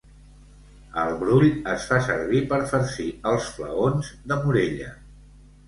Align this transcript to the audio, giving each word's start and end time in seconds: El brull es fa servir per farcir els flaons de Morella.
El 1.01 1.13
brull 1.19 1.45
es 1.73 1.85
fa 1.91 1.99
servir 2.09 2.41
per 2.55 2.59
farcir 2.73 3.07
els 3.35 3.53
flaons 3.59 4.13
de 4.33 4.43
Morella. 4.43 4.93